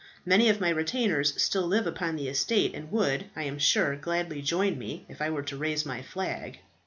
Many 0.25 0.49
of 0.49 0.59
my 0.59 0.69
retainers 0.69 1.39
still 1.39 1.67
live 1.67 1.85
upon 1.85 2.15
the 2.15 2.27
estate, 2.27 2.73
and 2.73 2.91
would; 2.91 3.25
I 3.35 3.43
am 3.43 3.59
sure, 3.59 3.95
gladly 3.95 4.41
join 4.41 4.79
me, 4.79 5.05
if 5.07 5.21
I 5.21 5.29
were 5.29 5.43
to 5.43 5.57
raise 5.57 5.85
my 5.85 6.01
flag. 6.01 6.57